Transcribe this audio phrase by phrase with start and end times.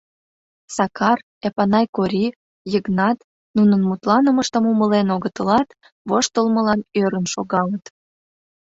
[0.75, 2.25] Сакар, Эпанай Кори,
[2.71, 3.17] Йыгнат
[3.57, 5.69] нунын мутланымыштым умылен огытылат,
[6.09, 7.85] воштылмылан ӧрын шогалыт.